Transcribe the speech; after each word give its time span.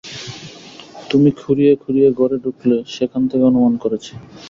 তুমি 1.09 1.29
খুঁড়িয়ে-খুড়িয়ে 1.31 2.09
ঘরে 2.11 2.37
ঢুকলে, 2.43 2.77
সেখান 2.87 3.21
থেকে 3.27 3.43
অনুমান 3.43 3.73
করেছি। 3.77 4.13